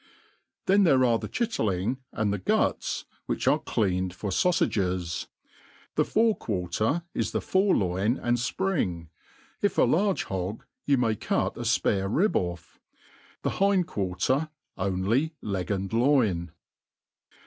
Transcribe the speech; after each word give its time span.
theft 0.65 0.79
theie 0.83 0.95
aie 0.95 1.19
tho 1.19 1.27
ebtlierlkiv 1.27 1.97
ai^ 2.15 2.33
(h« 2.35 2.43
guts, 2.43 3.05
which 3.27 3.47
are 3.47 3.59
cleaned 3.59 4.15
for 4.15 4.31
faufiiges; 4.31 5.27
< 5.59 5.95
The 5.95 6.03
fore 6.05 6.35
quarter 6.35 7.03
it 7.13 7.25
the 7.27 7.39
fore^lbin 7.39 8.19
and 8.19 8.37
fprin^i 8.37 9.09
if 9.61 9.77
a 9.77 9.83
large 9.83 10.25
hogr^ 10.25 10.61
you 10.87 10.97
may 10.97 11.15
cut 11.15 11.55
a 11.55 11.59
fpare 11.59 12.09
rrb 12.11 12.35
off. 12.35 12.79
Tbe 13.43 13.59
bind 13.59 13.87
qiiarter 13.87 14.49
only 14.75 15.35
leg 15.43 15.69
and 15.69 15.93
loin. 15.93 16.49